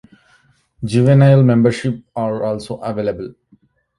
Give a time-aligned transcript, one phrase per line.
[0.83, 3.35] Juvenile memberships are also available.